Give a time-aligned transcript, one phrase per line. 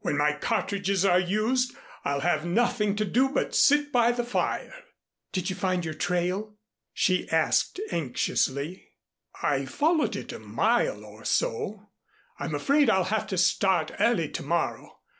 [0.00, 1.72] When my cartridges are used
[2.04, 4.74] I'll have nothing to do but sit by the fire."
[5.30, 6.56] "Did you find your trail?"
[6.92, 8.88] she asked anxiously.
[9.40, 11.90] "I followed it for a mile or so.
[12.40, 14.98] I'm afraid I'll have to start early to morrow.